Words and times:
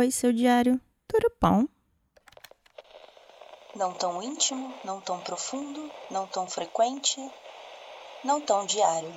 Oi, 0.00 0.10
seu 0.10 0.32
diário. 0.32 0.80
Tudo 1.06 1.30
bom? 1.38 1.66
Não 3.76 3.92
tão 3.92 4.22
íntimo, 4.22 4.72
não 4.82 4.98
tão 4.98 5.20
profundo, 5.20 5.90
não 6.10 6.26
tão 6.26 6.46
frequente, 6.48 7.20
não 8.24 8.40
tão 8.40 8.64
diário. 8.64 9.12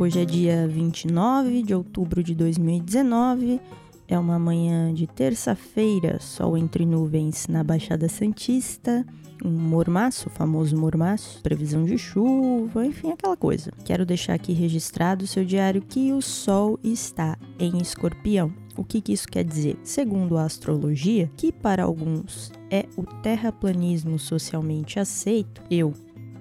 Hoje 0.00 0.22
é 0.22 0.24
dia 0.24 0.66
29 0.66 1.62
de 1.62 1.74
outubro 1.74 2.22
de 2.22 2.34
2019. 2.34 3.60
É 4.08 4.18
uma 4.18 4.38
manhã 4.38 4.94
de 4.94 5.06
terça-feira, 5.06 6.20
sol 6.20 6.56
entre 6.56 6.86
nuvens 6.86 7.48
na 7.48 7.64
Baixada 7.64 8.08
Santista, 8.08 9.04
um 9.44 9.50
mormaço, 9.50 10.30
famoso 10.30 10.76
mormaço, 10.76 11.42
previsão 11.42 11.84
de 11.84 11.98
chuva, 11.98 12.86
enfim, 12.86 13.10
aquela 13.10 13.36
coisa. 13.36 13.72
Quero 13.84 14.06
deixar 14.06 14.34
aqui 14.34 14.52
registrado 14.52 15.26
seu 15.26 15.44
diário 15.44 15.82
que 15.82 16.12
o 16.12 16.22
sol 16.22 16.78
está 16.84 17.36
em 17.58 17.78
escorpião. 17.78 18.52
O 18.76 18.84
que, 18.84 19.00
que 19.00 19.12
isso 19.12 19.26
quer 19.26 19.44
dizer? 19.44 19.78
Segundo 19.82 20.36
a 20.36 20.44
astrologia, 20.44 21.30
que 21.36 21.50
para 21.50 21.84
alguns 21.84 22.52
é 22.70 22.86
o 22.96 23.04
terraplanismo 23.04 24.18
socialmente 24.18 25.00
aceito, 25.00 25.62
eu, 25.70 25.92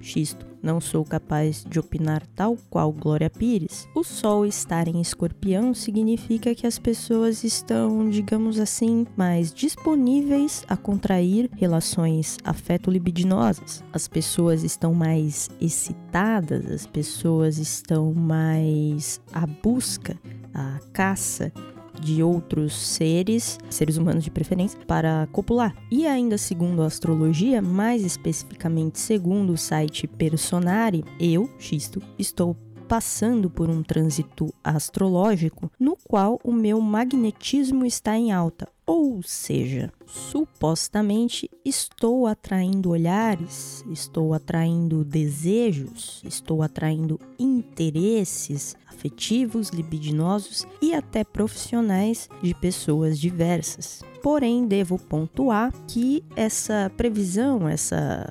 Xisto, 0.02 0.46
não 0.66 0.82
sou 0.82 1.06
capaz 1.06 1.64
de 1.64 1.80
opinar 1.80 2.26
tal 2.36 2.58
qual 2.70 2.92
Glória 2.92 3.30
Pires. 3.30 3.88
O 3.94 4.04
Sol 4.04 4.46
estar 4.46 4.88
em 4.88 5.00
escorpião 5.00 5.76
significa 5.76 6.56
que 6.56 6.66
as 6.66 6.80
pessoas 6.80 7.44
estão, 7.44 8.10
digamos 8.10 8.60
assim, 8.60 9.06
mais 9.16 9.54
disponíveis 9.54 10.66
a 10.68 10.76
contrair 10.76 11.50
relações 11.56 12.38
afeto-libidinosas. 12.44 13.84
As 13.94 14.08
pessoas 14.08 14.64
estão 14.64 14.94
mais 14.94 15.50
excitadas, 15.62 16.66
as 16.66 16.88
pessoas 16.88 17.60
estão 17.60 18.12
mais 18.12 19.22
à 19.32 19.46
busca, 19.46 20.20
à 20.52 20.80
caça 20.92 21.54
de 22.00 22.22
outros 22.24 22.74
seres, 22.76 23.58
seres 23.70 23.98
humanos 23.98 24.24
de 24.24 24.32
preferência, 24.32 24.80
para 24.86 25.28
copular. 25.32 25.76
E 25.92 26.06
ainda 26.08 26.38
segundo 26.38 26.82
a 26.82 26.88
astrologia, 26.88 27.62
mais 27.62 28.04
especificamente 28.04 29.00
segundo 29.00 29.54
o 29.54 29.58
site 29.58 30.08
Personari, 30.08 31.04
eu, 31.20 31.50
Xisto, 31.60 32.02
estou 32.18 32.56
passando 32.88 33.50
por 33.50 33.70
um 33.70 33.82
trânsito 33.82 34.54
astrológico 34.64 35.72
no 35.80 35.98
qual 36.08 36.40
o 36.44 36.52
meu 36.52 36.80
magnetismo 36.80 37.86
está 37.86 38.16
em 38.16 38.32
alta, 38.32 38.68
ou 38.86 39.22
seja, 39.24 39.92
supostamente 40.06 41.50
estou 41.64 42.28
atraindo 42.28 42.92
olhares, 42.92 43.84
estou 43.90 44.34
atraindo 44.34 45.04
desejos, 45.04 46.22
estou 46.24 46.62
atraindo 46.62 47.20
interesses 47.40 48.76
afetivos, 48.88 49.70
libidinosos 49.70 50.66
e 50.82 50.94
até 50.94 51.24
profissionais 51.24 52.30
de 52.42 52.54
pessoas 52.54 53.20
diversas. 53.20 54.04
Porém, 54.22 54.66
devo 54.66 54.98
pontuar 54.98 55.72
que 55.88 56.24
essa 56.36 56.92
previsão, 56.96 57.68
essa, 57.68 58.26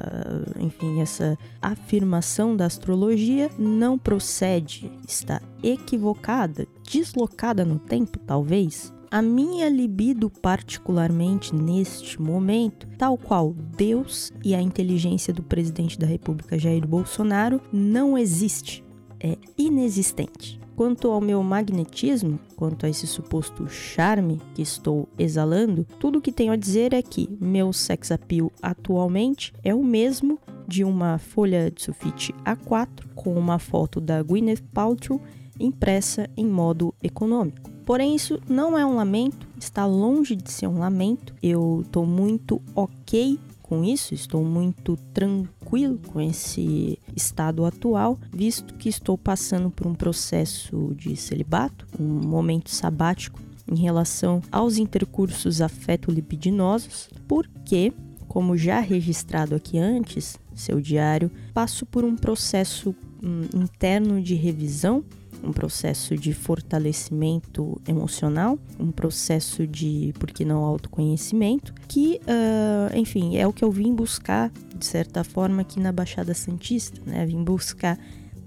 enfim, 0.59 1.01
essa 1.01 1.39
afirmação 1.63 2.57
da 2.57 2.67
astrologia 2.67 3.51
não 3.59 3.97
procede, 3.97 4.91
está 5.07 5.41
equivocada, 5.63 6.67
deslocada 6.83 7.65
no 7.65 7.79
tempo, 7.79 8.19
talvez. 8.21 8.94
A 9.11 9.23
minha 9.23 9.69
libido, 9.69 10.31
particularmente 10.31 11.55
neste 11.55 12.21
momento, 12.21 12.87
tal 12.99 13.17
qual 13.17 13.55
Deus 13.77 14.33
e 14.45 14.55
a 14.55 14.61
inteligência 14.61 15.33
do 15.33 15.43
presidente 15.43 15.99
da 15.99 16.07
República 16.07 16.59
Jair 16.59 16.87
Bolsonaro, 16.87 17.61
não 17.73 18.19
existe. 18.19 18.85
É 19.21 19.39
inexistente. 19.57 20.61
Quanto 20.77 21.09
ao 21.09 21.21
meu 21.21 21.41
magnetismo, 21.43 22.39
quanto 22.57 22.85
a 22.85 22.89
esse 22.89 23.07
suposto 23.07 23.69
charme 23.69 24.41
que 24.55 24.63
estou 24.63 25.09
exalando, 25.17 25.87
tudo 26.01 26.19
o 26.19 26.21
que 26.21 26.33
tenho 26.33 26.53
a 26.53 26.57
dizer 26.57 26.93
é 26.93 27.01
que 27.01 27.29
meu 27.41 27.73
sex 27.73 28.11
appeal 28.11 28.51
atualmente 28.61 29.53
é 29.63 29.73
o 29.73 29.85
mesmo 29.85 30.39
de 30.67 30.83
uma 30.83 31.19
folha 31.19 31.71
de 31.71 31.83
sulfite 31.83 32.35
A4 32.45 33.07
com 33.15 33.35
uma 33.35 33.59
foto 33.59 34.01
da 34.01 34.21
Gwyneth 34.23 34.63
Paltrow 34.73 35.21
impressa 35.61 36.29
em 36.37 36.47
modo 36.47 36.93
econômico. 37.03 37.74
Porém, 37.85 38.15
isso 38.15 38.41
não 38.49 38.79
é 38.79 38.85
um 38.85 38.97
lamento, 38.97 39.47
está 39.59 39.85
longe 39.85 40.35
de 40.35 40.51
ser 40.51 40.67
um 40.67 40.79
lamento. 40.79 41.35
Eu 41.43 41.83
estou 41.85 42.07
muito 42.07 42.61
ok 42.75 43.39
com 43.63 43.83
isso, 43.83 44.15
estou 44.15 44.45
muito 44.45 44.97
tranquilo 45.13 45.99
com 46.07 46.21
esse 46.21 46.99
estado 47.17 47.65
atual, 47.65 48.19
visto 48.33 48.75
que 48.75 48.89
estou 48.89 49.17
passando 49.17 49.71
por 49.71 49.87
um 49.87 49.95
processo 49.95 50.95
de 50.97 51.17
celibato, 51.17 51.87
um 51.99 52.05
momento 52.05 52.71
sabático 52.71 53.41
em 53.71 53.77
relação 53.77 54.43
aos 54.53 54.77
intercursos 54.77 55.61
afeto-libidinosos, 55.61 57.09
porque, 57.27 57.93
como 58.29 58.57
já 58.57 58.81
registrado 58.81 59.55
aqui 59.55 59.79
antes, 59.79 60.39
seu 60.55 60.81
diário, 60.81 61.31
passo 61.53 61.87
por 61.87 62.05
um 62.05 62.15
processo 62.15 62.95
hum, 63.23 63.49
interno 63.55 64.23
de 64.23 64.35
revisão 64.35 65.03
um 65.45 65.53
processo 65.53 66.17
de 66.17 66.33
fortalecimento 66.33 67.81
emocional, 67.87 68.59
um 68.79 68.91
processo 68.91 69.67
de, 69.67 70.15
por 70.19 70.31
que 70.31 70.45
não, 70.45 70.65
autoconhecimento, 70.65 71.75
que, 71.87 72.21
uh, 72.25 72.97
enfim, 72.97 73.37
é 73.37 73.47
o 73.47 73.53
que 73.53 73.65
eu 73.65 73.71
vim 73.71 73.95
buscar, 73.95 74.51
de 74.77 74.87
certa 74.87 75.23
forma, 75.23 75.63
aqui 75.63 75.79
na 75.79 75.93
Baixada 75.93 76.35
Santista, 76.35 77.01
né? 77.07 77.27
Vim 77.27 77.45
buscar 77.45 77.99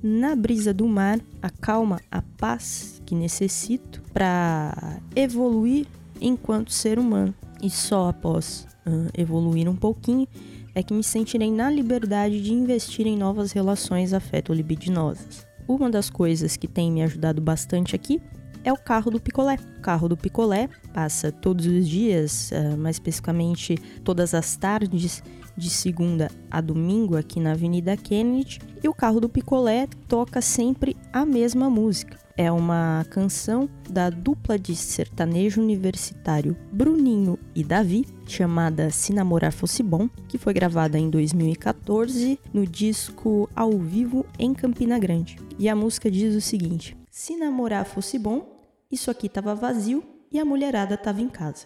na 0.01 0.35
brisa 0.35 0.73
do 0.73 0.87
mar 0.87 1.19
a 1.41 1.49
calma, 1.49 1.99
a 2.11 2.21
paz 2.21 3.01
que 3.05 3.15
necessito 3.15 4.01
para 4.13 4.99
evoluir 5.15 5.87
enquanto 6.19 6.71
ser 6.71 6.99
humano. 6.99 7.33
E 7.61 7.69
só 7.69 8.09
após 8.09 8.67
uh, 8.85 9.09
evoluir 9.17 9.67
um 9.69 9.75
pouquinho 9.75 10.27
é 10.75 10.83
que 10.83 10.93
me 10.93 11.03
sentirei 11.03 11.51
na 11.51 11.71
liberdade 11.71 12.39
de 12.41 12.53
investir 12.53 13.07
em 13.07 13.17
novas 13.17 13.51
relações 13.51 14.13
afeto-libidinosas. 14.13 15.46
Uma 15.67 15.89
das 15.89 16.09
coisas 16.09 16.55
que 16.55 16.67
tem 16.67 16.91
me 16.91 17.03
ajudado 17.03 17.41
bastante 17.41 17.95
aqui 17.95 18.21
é 18.63 18.71
o 18.71 18.77
carro 18.77 19.11
do 19.11 19.19
picolé. 19.19 19.57
O 19.77 19.81
carro 19.81 20.07
do 20.07 20.15
picolé 20.15 20.69
passa 20.93 21.31
todos 21.31 21.65
os 21.65 21.87
dias, 21.87 22.51
uh, 22.51 22.77
mais 22.77 22.95
especificamente 22.95 23.77
todas 24.03 24.33
as 24.33 24.55
tardes, 24.55 25.21
de 25.57 25.69
segunda 25.69 26.29
a 26.51 26.61
domingo 26.61 27.17
aqui 27.17 27.39
na 27.39 27.51
Avenida 27.51 27.97
Kennedy. 27.97 28.59
E 28.83 28.87
o 28.87 28.93
carro 28.93 29.19
do 29.19 29.27
picolé 29.27 29.87
toca 30.07 30.41
sempre 30.41 30.95
a 31.11 31.25
mesma 31.25 31.69
música. 31.69 32.26
É 32.39 32.51
uma 32.51 33.03
canção 33.09 33.67
da 33.89 34.11
dupla 34.11 34.59
de 34.59 34.75
sertanejo 34.75 35.59
universitário 35.59 36.55
Bruninho 36.71 37.39
e 37.55 37.63
Davi, 37.63 38.05
chamada 38.27 38.91
Se 38.91 39.11
Namorar 39.11 39.51
Fosse 39.51 39.81
Bom, 39.81 40.07
que 40.27 40.37
foi 40.37 40.53
gravada 40.53 40.99
em 40.99 41.09
2014 41.09 42.39
no 42.53 42.63
disco 42.63 43.49
Ao 43.55 43.71
Vivo 43.71 44.23
em 44.37 44.53
Campina 44.53 44.99
Grande. 44.99 45.39
E 45.57 45.67
a 45.67 45.75
música 45.75 46.11
diz 46.11 46.35
o 46.35 46.41
seguinte: 46.41 46.95
Se 47.09 47.35
namorar 47.35 47.85
fosse 47.85 48.19
bom, 48.19 48.61
isso 48.91 49.09
aqui 49.09 49.27
tava 49.27 49.55
vazio 49.55 50.03
e 50.31 50.39
a 50.39 50.45
mulherada 50.45 50.95
tava 50.95 51.21
em 51.21 51.29
casa. 51.29 51.65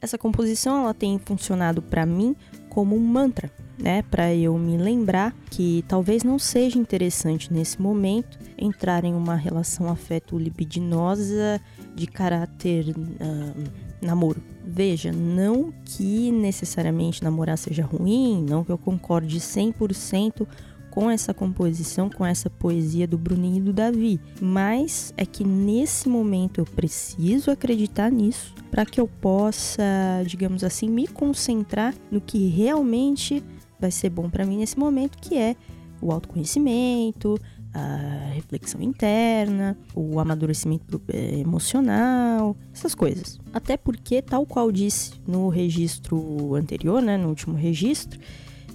Essa 0.00 0.16
composição 0.16 0.84
ela 0.84 0.94
tem 0.94 1.18
funcionado 1.18 1.82
para 1.82 2.06
mim 2.06 2.34
como 2.70 2.96
um 2.96 3.00
mantra, 3.00 3.52
né, 3.78 4.02
para 4.02 4.34
eu 4.34 4.58
me 4.58 4.76
lembrar 4.76 5.34
que 5.50 5.84
talvez 5.86 6.24
não 6.24 6.38
seja 6.38 6.78
interessante 6.78 7.52
nesse 7.52 7.80
momento 7.80 8.38
entrar 8.56 9.04
em 9.04 9.14
uma 9.14 9.36
relação 9.36 9.88
afeto-libidinosa 9.88 11.60
de 11.94 12.06
caráter 12.06 12.88
uh, 12.90 13.64
namoro. 14.02 14.42
Veja, 14.64 15.12
não 15.12 15.72
que 15.84 16.30
necessariamente 16.30 17.22
namorar 17.22 17.56
seja 17.56 17.84
ruim, 17.84 18.44
não 18.48 18.64
que 18.64 18.70
eu 18.70 18.78
concorde 18.78 19.38
100% 19.38 20.46
com 20.90 21.10
essa 21.10 21.32
composição, 21.32 22.10
com 22.10 22.26
essa 22.26 22.50
poesia 22.50 23.06
do 23.06 23.16
Bruninho 23.16 23.58
e 23.58 23.60
do 23.60 23.72
Davi. 23.72 24.20
Mas 24.40 25.14
é 25.16 25.24
que 25.24 25.44
nesse 25.44 26.08
momento 26.08 26.58
eu 26.58 26.64
preciso 26.64 27.50
acreditar 27.50 28.10
nisso 28.10 28.54
para 28.70 28.84
que 28.84 29.00
eu 29.00 29.06
possa, 29.06 29.84
digamos 30.26 30.64
assim, 30.64 30.88
me 30.88 31.06
concentrar 31.06 31.94
no 32.10 32.20
que 32.20 32.48
realmente 32.48 33.44
vai 33.80 33.90
ser 33.90 34.10
bom 34.10 34.28
para 34.28 34.44
mim 34.44 34.58
nesse 34.58 34.78
momento, 34.78 35.18
que 35.18 35.36
é 35.36 35.56
o 36.00 36.12
autoconhecimento, 36.12 37.38
a 37.74 38.30
reflexão 38.34 38.80
interna, 38.80 39.76
o 39.94 40.18
amadurecimento 40.18 41.00
eh, 41.08 41.40
emocional, 41.40 42.56
essas 42.72 42.94
coisas. 42.94 43.38
Até 43.52 43.76
porque, 43.76 44.22
tal 44.22 44.46
qual 44.46 44.72
disse 44.72 45.12
no 45.26 45.48
registro 45.48 46.54
anterior, 46.54 47.02
né, 47.02 47.16
no 47.16 47.28
último 47.28 47.56
registro, 47.56 48.18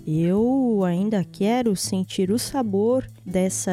eu 0.06 0.84
ainda 0.84 1.24
quero 1.24 1.76
sentir 1.76 2.30
o 2.30 2.38
sabor 2.38 3.08
dessa 3.26 3.72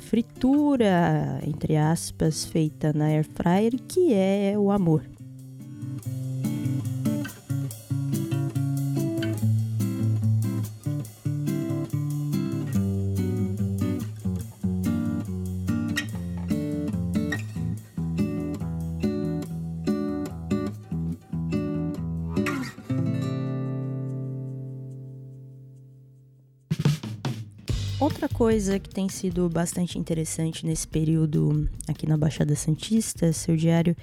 fritura, 0.00 1.40
entre 1.46 1.76
aspas, 1.76 2.44
feita 2.44 2.92
na 2.92 3.06
air 3.06 3.24
fryer, 3.24 3.72
que 3.86 4.12
é 4.12 4.54
o 4.58 4.72
amor. 4.72 5.04
Outra 28.02 28.28
coisa 28.28 28.80
que 28.80 28.90
tem 28.90 29.08
sido 29.08 29.48
bastante 29.48 29.96
interessante 29.96 30.66
nesse 30.66 30.88
período 30.88 31.70
aqui 31.86 32.04
na 32.04 32.16
Baixada 32.16 32.56
Santista, 32.56 33.32
seu 33.32 33.54
diário, 33.54 33.96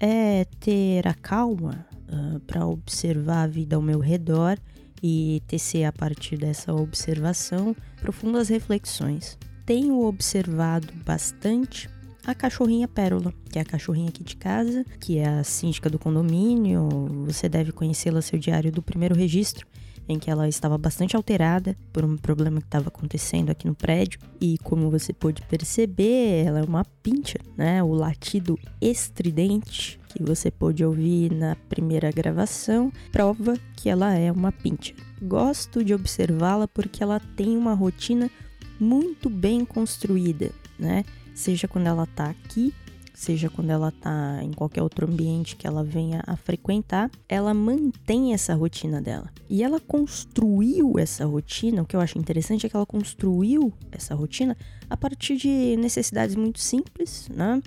é 0.00 0.44
ter 0.58 1.06
a 1.06 1.14
calma 1.14 1.86
uh, 2.08 2.40
para 2.40 2.66
observar 2.66 3.44
a 3.44 3.46
vida 3.46 3.76
ao 3.76 3.80
meu 3.80 4.00
redor 4.00 4.58
e 5.00 5.40
tecer 5.46 5.84
a 5.84 5.92
partir 5.92 6.36
dessa 6.36 6.74
observação 6.74 7.76
profundas 8.00 8.48
reflexões. 8.48 9.38
Tenho 9.64 10.04
observado 10.04 10.92
bastante 11.04 11.88
a 12.24 12.34
cachorrinha 12.34 12.88
Pérola, 12.88 13.32
que 13.50 13.58
é 13.58 13.62
a 13.62 13.64
cachorrinha 13.64 14.08
aqui 14.08 14.24
de 14.24 14.36
casa, 14.36 14.84
que 15.00 15.18
é 15.18 15.26
a 15.26 15.44
síndica 15.44 15.90
do 15.90 15.98
condomínio. 15.98 16.88
Você 17.26 17.48
deve 17.48 17.72
conhecê-la 17.72 18.22
seu 18.22 18.38
diário 18.38 18.72
do 18.72 18.82
primeiro 18.82 19.14
registro 19.14 19.66
em 20.08 20.18
que 20.18 20.30
ela 20.30 20.48
estava 20.48 20.76
bastante 20.76 21.16
alterada 21.16 21.76
por 21.92 22.04
um 22.04 22.16
problema 22.16 22.60
que 22.60 22.66
estava 22.66 22.88
acontecendo 22.88 23.50
aqui 23.50 23.66
no 23.66 23.74
prédio. 23.74 24.20
E 24.40 24.58
como 24.58 24.90
você 24.90 25.12
pôde 25.12 25.42
perceber, 25.42 26.44
ela 26.44 26.60
é 26.60 26.62
uma 26.62 26.84
pincha, 27.02 27.38
né? 27.56 27.82
O 27.82 27.92
latido 27.92 28.58
estridente 28.80 29.98
que 30.10 30.22
você 30.22 30.50
pôde 30.50 30.84
ouvir 30.84 31.32
na 31.32 31.56
primeira 31.68 32.10
gravação 32.10 32.92
prova 33.10 33.56
que 33.76 33.88
ela 33.88 34.14
é 34.14 34.30
uma 34.30 34.52
pincha. 34.52 34.94
Gosto 35.22 35.82
de 35.82 35.94
observá-la 35.94 36.68
porque 36.68 37.02
ela 37.02 37.18
tem 37.18 37.56
uma 37.56 37.74
rotina 37.74 38.30
muito 38.78 39.30
bem 39.30 39.64
construída, 39.64 40.52
né? 40.78 41.04
Seja 41.34 41.66
quando 41.68 41.86
ela 41.86 42.06
tá 42.06 42.30
aqui 42.30 42.72
seja 43.14 43.48
quando 43.48 43.70
ela 43.70 43.92
tá 43.92 44.40
em 44.42 44.52
qualquer 44.52 44.82
outro 44.82 45.06
ambiente 45.06 45.54
que 45.54 45.66
ela 45.66 45.84
venha 45.84 46.22
a 46.26 46.36
frequentar, 46.36 47.10
ela 47.28 47.54
mantém 47.54 48.34
essa 48.34 48.54
rotina 48.54 49.00
dela. 49.00 49.30
E 49.48 49.62
ela 49.62 49.78
construiu 49.78 50.98
essa 50.98 51.24
rotina, 51.24 51.82
o 51.82 51.86
que 51.86 51.94
eu 51.94 52.00
acho 52.00 52.18
interessante 52.18 52.66
é 52.66 52.68
que 52.68 52.76
ela 52.76 52.84
construiu 52.84 53.72
essa 53.92 54.14
rotina 54.14 54.56
a 54.90 54.96
partir 54.96 55.36
de 55.36 55.76
necessidades 55.78 56.34
muito 56.34 56.58
simples, 56.58 57.28
né? 57.32 57.62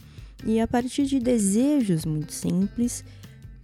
E 0.45 0.59
a 0.59 0.67
partir 0.67 1.05
de 1.05 1.19
desejos 1.19 2.05
muito 2.05 2.33
simples 2.33 3.03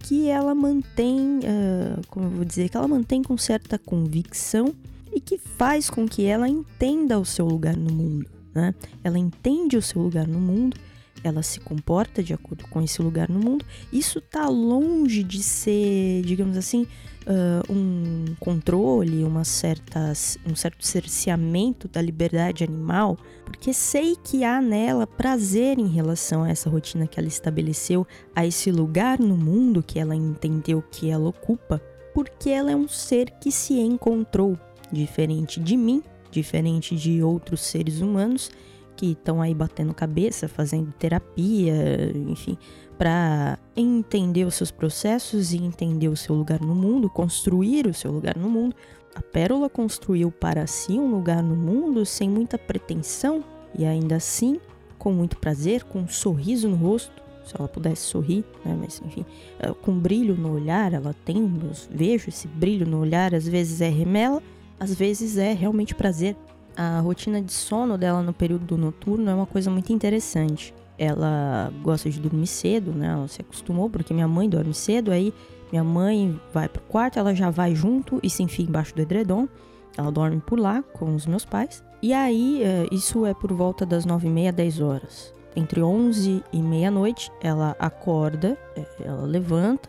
que 0.00 0.28
ela 0.28 0.54
mantém, 0.54 1.38
uh, 1.38 2.06
como 2.08 2.26
eu 2.26 2.30
vou 2.30 2.44
dizer, 2.44 2.68
que 2.68 2.76
ela 2.76 2.88
mantém 2.88 3.22
com 3.22 3.38
certa 3.38 3.78
convicção 3.78 4.74
e 5.14 5.20
que 5.20 5.38
faz 5.38 5.88
com 5.88 6.06
que 6.08 6.24
ela 6.24 6.48
entenda 6.48 7.18
o 7.18 7.24
seu 7.24 7.46
lugar 7.46 7.76
no 7.76 7.92
mundo, 7.92 8.26
né? 8.54 8.74
Ela 9.02 9.18
entende 9.18 9.76
o 9.76 9.82
seu 9.82 10.00
lugar 10.00 10.26
no 10.26 10.38
mundo 10.38 10.76
ela 11.22 11.42
se 11.42 11.58
comporta 11.58 12.22
de 12.22 12.34
acordo 12.34 12.66
com 12.68 12.82
esse 12.82 13.00
lugar 13.00 13.28
no 13.30 13.38
mundo, 13.38 13.64
isso 13.90 14.18
está 14.18 14.46
longe 14.48 15.22
de 15.22 15.42
ser, 15.42 16.22
digamos 16.22 16.56
assim, 16.56 16.86
uh, 17.26 17.72
um 17.72 18.34
controle, 18.38 19.24
uma 19.24 19.42
certa, 19.42 20.12
um 20.46 20.54
certo 20.54 20.86
cerceamento 20.86 21.88
da 21.88 22.02
liberdade 22.02 22.62
animal, 22.62 23.16
porque 23.44 23.72
sei 23.72 24.16
que 24.22 24.44
há 24.44 24.60
nela 24.60 25.06
prazer 25.06 25.78
em 25.78 25.88
relação 25.88 26.42
a 26.42 26.50
essa 26.50 26.68
rotina 26.68 27.06
que 27.06 27.18
ela 27.18 27.28
estabeleceu, 27.28 28.06
a 28.36 28.46
esse 28.46 28.70
lugar 28.70 29.18
no 29.18 29.36
mundo 29.36 29.82
que 29.82 29.98
ela 29.98 30.14
entendeu 30.14 30.82
que 30.82 31.10
ela 31.10 31.28
ocupa, 31.28 31.80
porque 32.12 32.50
ela 32.50 32.70
é 32.70 32.76
um 32.76 32.86
ser 32.86 33.30
que 33.40 33.50
se 33.50 33.74
encontrou, 33.80 34.58
diferente 34.92 35.58
de 35.58 35.76
mim, 35.76 36.02
diferente 36.34 36.96
de 36.96 37.22
outros 37.22 37.60
seres 37.60 38.00
humanos 38.00 38.50
que 38.96 39.12
estão 39.12 39.42
aí 39.42 39.54
batendo 39.54 39.92
cabeça, 39.92 40.46
fazendo 40.46 40.92
terapia, 40.92 42.12
enfim, 42.28 42.56
para 42.96 43.58
entender 43.76 44.44
os 44.44 44.54
seus 44.54 44.70
processos 44.70 45.52
e 45.52 45.56
entender 45.56 46.08
o 46.08 46.16
seu 46.16 46.34
lugar 46.34 46.60
no 46.60 46.74
mundo, 46.74 47.10
construir 47.10 47.86
o 47.86 47.94
seu 47.94 48.12
lugar 48.12 48.36
no 48.36 48.48
mundo. 48.48 48.74
A 49.14 49.22
Pérola 49.22 49.68
construiu 49.68 50.30
para 50.30 50.66
si 50.66 50.92
um 50.92 51.10
lugar 51.10 51.42
no 51.42 51.56
mundo 51.56 52.04
sem 52.06 52.28
muita 52.28 52.56
pretensão 52.56 53.44
e 53.76 53.84
ainda 53.84 54.16
assim 54.16 54.60
com 54.98 55.12
muito 55.12 55.38
prazer, 55.38 55.84
com 55.84 56.00
um 56.00 56.08
sorriso 56.08 56.68
no 56.68 56.76
rosto, 56.76 57.12
se 57.44 57.54
ela 57.58 57.68
pudesse 57.68 58.02
sorrir, 58.02 58.44
né? 58.64 58.76
Mas 58.80 59.02
enfim, 59.04 59.24
eh, 59.58 59.72
com 59.82 59.98
brilho 59.98 60.34
no 60.34 60.54
olhar, 60.54 60.94
ela 60.94 61.14
tem, 61.24 61.36
eu 61.36 61.70
vejo 61.90 62.28
esse 62.28 62.48
brilho 62.48 62.86
no 62.86 63.00
olhar, 63.00 63.34
às 63.34 63.46
vezes 63.46 63.80
é 63.80 63.88
remela, 63.88 64.42
às 64.78 64.94
vezes 64.94 65.36
é 65.36 65.52
realmente 65.52 65.94
prazer 65.94 66.36
a 66.76 67.00
rotina 67.00 67.40
de 67.40 67.52
sono 67.52 67.96
dela 67.96 68.22
no 68.22 68.32
período 68.32 68.76
noturno 68.76 69.30
é 69.30 69.34
uma 69.34 69.46
coisa 69.46 69.70
muito 69.70 69.92
interessante. 69.92 70.74
Ela 70.98 71.72
gosta 71.82 72.08
de 72.08 72.20
dormir 72.20 72.46
cedo, 72.46 72.92
né? 72.92 73.08
Ela 73.08 73.28
se 73.28 73.40
acostumou 73.40 73.90
porque 73.90 74.14
minha 74.14 74.28
mãe 74.28 74.48
dorme 74.48 74.74
cedo, 74.74 75.10
aí 75.10 75.32
minha 75.70 75.84
mãe 75.84 76.38
vai 76.52 76.68
pro 76.68 76.82
quarto, 76.82 77.18
ela 77.18 77.34
já 77.34 77.50
vai 77.50 77.74
junto 77.74 78.20
e 78.22 78.30
se 78.30 78.42
enfia 78.42 78.64
embaixo 78.64 78.94
do 78.94 79.02
edredom. 79.02 79.48
Ela 79.96 80.10
dorme 80.10 80.40
por 80.40 80.58
lá 80.58 80.82
com 80.92 81.14
os 81.14 81.26
meus 81.26 81.44
pais. 81.44 81.82
E 82.02 82.12
aí, 82.12 82.62
é, 82.62 82.86
isso 82.92 83.24
é 83.24 83.32
por 83.32 83.52
volta 83.52 83.86
das 83.86 84.04
nove 84.04 84.26
e 84.26 84.30
meia, 84.30 84.52
dez 84.52 84.80
horas. 84.80 85.32
Entre 85.56 85.80
onze 85.80 86.42
e 86.52 86.60
meia-noite, 86.60 87.30
ela 87.40 87.76
acorda, 87.78 88.58
é, 88.76 88.84
ela 89.04 89.22
levanta, 89.22 89.88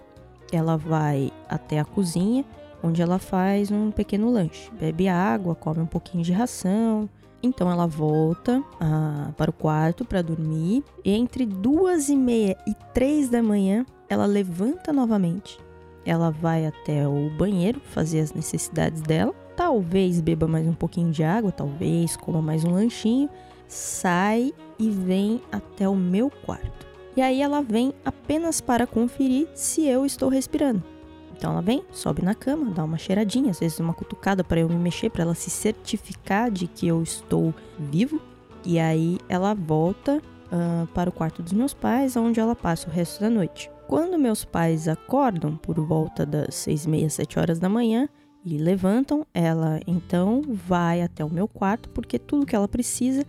ela 0.52 0.78
vai 0.78 1.32
até 1.50 1.80
a 1.80 1.86
cozinha 1.86 2.46
onde 2.86 3.02
ela 3.02 3.18
faz 3.18 3.72
um 3.72 3.90
pequeno 3.90 4.30
lanche. 4.30 4.72
Bebe 4.80 5.08
água, 5.08 5.56
come 5.56 5.80
um 5.80 5.86
pouquinho 5.86 6.24
de 6.24 6.32
ração. 6.32 7.10
Então 7.42 7.70
ela 7.70 7.86
volta 7.86 8.64
ah, 8.80 9.32
para 9.36 9.50
o 9.50 9.54
quarto 9.54 10.06
para 10.06 10.22
dormir. 10.22 10.84
E 11.04 11.12
entre 11.12 11.46
duas 11.46 12.10
e 12.10 12.16
meia 12.16 12.56
e 12.68 12.74
três 12.94 13.30
da 13.30 13.42
manhã, 13.42 13.86
ela 14.08 14.26
levanta 14.26 14.94
novamente. 14.94 15.60
Ela 16.06 16.30
vai 16.30 16.68
até 16.68 17.08
o 17.08 17.32
banheiro 17.36 17.82
fazer 17.86 18.20
as 18.20 18.34
necessidades 18.34 19.02
dela. 19.02 19.34
Talvez 19.56 20.22
beba 20.22 20.48
mais 20.48 20.68
um 20.68 20.74
pouquinho 20.74 21.12
de 21.12 21.24
água, 21.24 21.52
talvez 21.52 22.16
coma 22.16 22.42
mais 22.42 22.64
um 22.64 22.72
lanchinho. 22.72 23.30
Sai 23.68 24.54
e 24.78 24.90
vem 24.90 25.42
até 25.52 25.90
o 25.90 25.96
meu 25.96 26.30
quarto. 26.30 26.86
E 27.18 27.22
aí 27.22 27.42
ela 27.42 27.62
vem 27.62 27.94
apenas 28.04 28.62
para 28.62 28.86
conferir 28.86 29.48
se 29.56 29.88
eu 29.88 30.06
estou 30.06 30.30
respirando. 30.30 30.95
Então 31.38 31.52
ela 31.52 31.62
vem, 31.62 31.84
sobe 31.92 32.22
na 32.22 32.34
cama, 32.34 32.72
dá 32.72 32.84
uma 32.84 32.98
cheiradinha, 32.98 33.52
às 33.52 33.60
vezes 33.60 33.80
uma 33.80 33.94
cutucada 33.94 34.44
para 34.44 34.60
eu 34.60 34.70
me 34.70 34.76
mexer, 34.76 35.10
para 35.10 35.24
ela 35.24 35.36
se 35.36 35.50
certificar 35.50 36.50
de 36.50 36.68
que 36.68 36.88
eu 36.88 37.04
estou 37.04 37.54
vivo. 37.78 38.22
E 38.66 38.80
aí 38.80 39.20
ela 39.28 39.54
volta 39.54 40.18
uh, 40.18 40.88
para 40.88 41.10
o 41.10 41.14
quarto 41.14 41.44
dos 41.44 41.54
meus 41.54 41.74
pais, 41.74 42.16
onde 42.16 42.40
ela 42.40 42.56
passa 42.56 42.90
o 42.90 42.92
resto 42.92 43.22
da 43.22 43.30
noite. 43.30 43.70
Quando 43.88 44.18
meus 44.18 44.44
pais 44.44 44.88
acordam 44.88 45.56
por 45.56 45.80
volta 45.80 46.26
das 46.26 46.56
seis 46.56 46.86
e 46.86 46.90
meia, 46.90 47.10
sete 47.10 47.38
horas 47.38 47.60
da 47.60 47.70
manhã 47.70 48.10
e 48.44 48.58
levantam, 48.58 49.26
ela 49.34 49.80
então 49.86 50.42
vai 50.48 51.02
até 51.02 51.24
o 51.24 51.30
meu 51.30 51.48
quarto, 51.48 51.90
porque 51.90 52.18
tudo 52.18 52.46
que 52.46 52.56
ela 52.56 52.68
precisa 52.68 53.24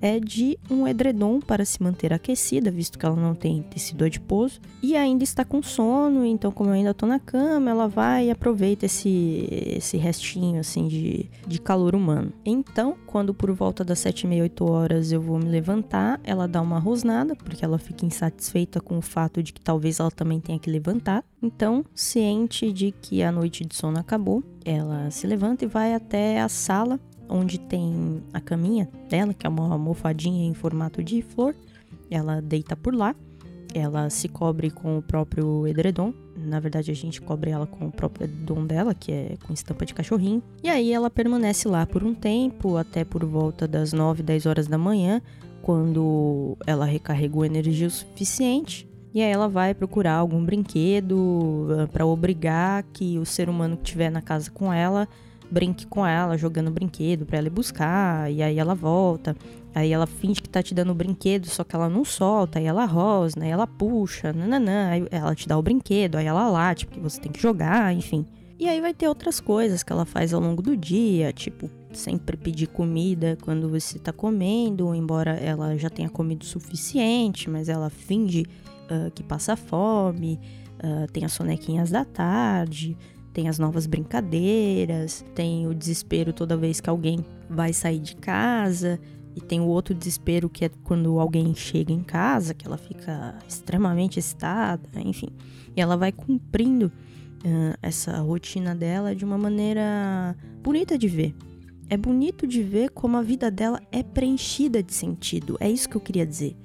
é 0.00 0.18
de 0.20 0.58
um 0.70 0.86
edredom 0.86 1.40
para 1.40 1.64
se 1.64 1.82
manter 1.82 2.12
aquecida, 2.12 2.70
visto 2.70 2.98
que 2.98 3.06
ela 3.06 3.16
não 3.16 3.34
tem 3.34 3.62
tecido 3.62 4.04
adiposo, 4.04 4.60
e 4.82 4.96
ainda 4.96 5.24
está 5.24 5.44
com 5.44 5.62
sono, 5.62 6.24
então 6.24 6.50
como 6.50 6.70
eu 6.70 6.74
ainda 6.74 6.90
estou 6.90 7.08
na 7.08 7.18
cama, 7.18 7.70
ela 7.70 7.88
vai 7.88 8.26
e 8.26 8.30
aproveita 8.30 8.86
esse, 8.86 9.48
esse 9.50 9.96
restinho 9.96 10.60
assim 10.60 10.88
de, 10.88 11.30
de 11.46 11.60
calor 11.60 11.94
humano. 11.94 12.32
Então, 12.44 12.96
quando 13.06 13.34
por 13.34 13.52
volta 13.52 13.84
das 13.84 13.98
7 14.00 14.22
e 14.22 14.26
meia, 14.26 14.42
8 14.42 14.64
horas 14.64 15.12
eu 15.12 15.20
vou 15.20 15.38
me 15.38 15.46
levantar, 15.46 16.20
ela 16.24 16.46
dá 16.46 16.60
uma 16.60 16.78
rosnada, 16.78 17.34
porque 17.34 17.64
ela 17.64 17.78
fica 17.78 18.06
insatisfeita 18.06 18.80
com 18.80 18.98
o 18.98 19.02
fato 19.02 19.42
de 19.42 19.52
que 19.52 19.60
talvez 19.60 20.00
ela 20.00 20.10
também 20.10 20.40
tenha 20.40 20.58
que 20.58 20.70
levantar. 20.70 21.24
Então, 21.42 21.84
ciente 21.94 22.72
de 22.72 22.92
que 22.92 23.22
a 23.22 23.30
noite 23.30 23.64
de 23.64 23.74
sono 23.74 23.98
acabou, 23.98 24.42
ela 24.64 25.10
se 25.10 25.26
levanta 25.26 25.64
e 25.64 25.68
vai 25.68 25.94
até 25.94 26.40
a 26.40 26.48
sala 26.48 27.00
onde 27.28 27.58
tem 27.58 28.22
a 28.32 28.40
caminha 28.40 28.88
dela, 29.08 29.34
que 29.34 29.46
é 29.46 29.50
uma 29.50 29.72
almofadinha 29.72 30.46
em 30.46 30.54
formato 30.54 31.02
de 31.02 31.22
flor. 31.22 31.54
Ela 32.10 32.40
deita 32.40 32.76
por 32.76 32.94
lá. 32.94 33.14
Ela 33.74 34.08
se 34.08 34.28
cobre 34.28 34.70
com 34.70 34.98
o 34.98 35.02
próprio 35.02 35.66
edredom. 35.66 36.12
Na 36.36 36.58
verdade, 36.58 36.90
a 36.90 36.94
gente 36.94 37.20
cobre 37.20 37.50
ela 37.50 37.66
com 37.66 37.86
o 37.86 37.92
próprio 37.92 38.24
edredom 38.24 38.66
dela, 38.66 38.94
que 38.94 39.12
é 39.12 39.36
com 39.46 39.52
estampa 39.52 39.84
de 39.84 39.92
cachorrinho. 39.92 40.42
E 40.62 40.68
aí 40.68 40.92
ela 40.92 41.10
permanece 41.10 41.68
lá 41.68 41.84
por 41.84 42.02
um 42.02 42.14
tempo, 42.14 42.76
até 42.76 43.04
por 43.04 43.24
volta 43.24 43.68
das 43.68 43.92
9, 43.92 44.22
10 44.22 44.46
horas 44.46 44.66
da 44.66 44.78
manhã, 44.78 45.20
quando 45.60 46.56
ela 46.66 46.86
recarregou 46.86 47.44
energia 47.44 47.86
o 47.86 47.90
suficiente. 47.90 48.88
E 49.12 49.22
aí 49.22 49.30
ela 49.30 49.48
vai 49.48 49.74
procurar 49.74 50.14
algum 50.14 50.44
brinquedo 50.44 51.68
ah, 51.78 51.88
para 51.88 52.06
obrigar 52.06 52.84
que 52.92 53.18
o 53.18 53.26
ser 53.26 53.48
humano 53.48 53.76
que 53.76 53.84
estiver 53.84 54.10
na 54.10 54.22
casa 54.22 54.50
com 54.50 54.72
ela 54.72 55.08
brinque 55.50 55.86
com 55.86 56.06
ela, 56.06 56.36
jogando 56.36 56.70
brinquedo 56.70 57.24
para 57.26 57.38
ela 57.38 57.46
ir 57.46 57.50
buscar, 57.50 58.30
e 58.30 58.42
aí 58.42 58.58
ela 58.58 58.74
volta. 58.74 59.36
Aí 59.74 59.92
ela 59.92 60.06
finge 60.06 60.42
que 60.42 60.48
tá 60.48 60.62
te 60.62 60.74
dando 60.74 60.90
o 60.90 60.94
brinquedo, 60.94 61.46
só 61.46 61.62
que 61.62 61.74
ela 61.76 61.88
não 61.88 62.04
solta, 62.04 62.58
aí 62.58 62.66
ela 62.66 62.84
rosna, 62.84 63.44
aí 63.44 63.50
ela 63.50 63.66
puxa, 63.66 64.32
nananã, 64.32 64.88
aí 64.88 65.06
ela 65.10 65.34
te 65.34 65.46
dá 65.46 65.56
o 65.56 65.62
brinquedo, 65.62 66.16
aí 66.16 66.26
ela 66.26 66.48
late, 66.48 66.86
porque 66.86 67.00
você 67.00 67.20
tem 67.20 67.30
que 67.30 67.40
jogar, 67.40 67.94
enfim. 67.94 68.26
E 68.58 68.66
aí 68.66 68.80
vai 68.80 68.92
ter 68.92 69.06
outras 69.06 69.38
coisas 69.38 69.84
que 69.84 69.92
ela 69.92 70.04
faz 70.04 70.34
ao 70.34 70.40
longo 70.40 70.60
do 70.60 70.76
dia, 70.76 71.32
tipo, 71.32 71.70
sempre 71.92 72.36
pedir 72.36 72.66
comida 72.66 73.38
quando 73.42 73.68
você 73.68 74.00
tá 74.00 74.12
comendo, 74.12 74.92
embora 74.94 75.36
ela 75.36 75.76
já 75.78 75.88
tenha 75.88 76.08
comido 76.08 76.42
o 76.42 76.46
suficiente, 76.46 77.48
mas 77.48 77.68
ela 77.68 77.88
finge 77.88 78.46
uh, 78.90 79.12
que 79.12 79.22
passa 79.22 79.54
fome, 79.54 80.40
uh, 80.82 81.10
tem 81.12 81.24
as 81.24 81.32
sonequinhas 81.32 81.90
da 81.90 82.04
tarde, 82.04 82.96
tem 83.32 83.48
as 83.48 83.58
novas 83.58 83.86
brincadeiras, 83.86 85.24
tem 85.34 85.66
o 85.66 85.74
desespero 85.74 86.32
toda 86.32 86.56
vez 86.56 86.80
que 86.80 86.90
alguém 86.90 87.24
vai 87.48 87.72
sair 87.72 87.98
de 87.98 88.16
casa, 88.16 88.98
e 89.38 89.40
tem 89.40 89.60
o 89.60 89.66
outro 89.66 89.94
desespero 89.94 90.48
que 90.48 90.64
é 90.64 90.70
quando 90.82 91.20
alguém 91.20 91.54
chega 91.54 91.92
em 91.92 92.02
casa, 92.02 92.54
que 92.54 92.66
ela 92.66 92.76
fica 92.76 93.38
extremamente 93.46 94.18
excitada, 94.18 94.88
enfim. 94.96 95.28
E 95.76 95.80
ela 95.80 95.96
vai 95.96 96.10
cumprindo 96.10 96.86
uh, 96.86 97.78
essa 97.80 98.18
rotina 98.18 98.74
dela 98.74 99.14
de 99.14 99.24
uma 99.24 99.38
maneira 99.38 100.36
bonita 100.60 100.98
de 100.98 101.06
ver. 101.06 101.36
É 101.88 101.96
bonito 101.96 102.48
de 102.48 102.64
ver 102.64 102.90
como 102.90 103.16
a 103.16 103.22
vida 103.22 103.48
dela 103.48 103.80
é 103.92 104.02
preenchida 104.02 104.82
de 104.82 104.92
sentido. 104.92 105.56
É 105.60 105.70
isso 105.70 105.88
que 105.88 105.96
eu 105.96 106.00
queria 106.00 106.26
dizer. 106.26 106.56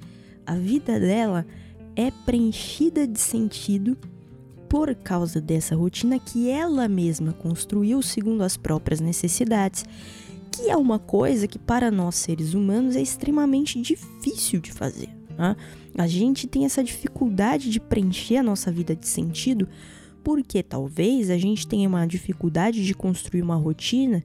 A 0.44 0.56
vida 0.56 0.98
dela 0.98 1.46
é 1.94 2.10
preenchida 2.10 3.06
de 3.06 3.20
sentido 3.20 3.96
por 4.68 4.94
causa 4.94 5.40
dessa 5.40 5.74
rotina 5.74 6.18
que 6.18 6.48
ela 6.48 6.88
mesma 6.88 7.32
construiu 7.32 8.02
segundo 8.02 8.42
as 8.42 8.56
próprias 8.56 9.00
necessidades 9.00 9.84
que 10.50 10.70
é 10.70 10.76
uma 10.76 11.00
coisa 11.00 11.48
que 11.48 11.58
para 11.58 11.90
nós 11.90 12.14
seres 12.14 12.54
humanos 12.54 12.94
é 12.94 13.02
extremamente 13.02 13.80
difícil 13.80 14.60
de 14.60 14.70
fazer. 14.70 15.08
Né? 15.36 15.56
A 15.98 16.06
gente 16.06 16.46
tem 16.46 16.64
essa 16.64 16.82
dificuldade 16.82 17.68
de 17.70 17.80
preencher 17.80 18.36
a 18.36 18.42
nossa 18.42 18.70
vida 18.70 18.94
de 18.94 19.08
sentido 19.08 19.68
porque 20.22 20.62
talvez 20.62 21.28
a 21.28 21.36
gente 21.36 21.66
tenha 21.66 21.88
uma 21.88 22.06
dificuldade 22.06 22.84
de 22.84 22.94
construir 22.94 23.42
uma 23.42 23.56
rotina, 23.56 24.22